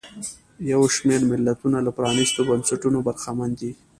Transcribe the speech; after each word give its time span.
یو 0.71 0.81
شمېر 0.95 1.21
ملتونه 1.31 1.77
له 1.85 1.91
پرانیستو 1.97 2.41
بنسټونو 2.49 2.97
برخمن 3.07 3.49
دي. 3.59 3.71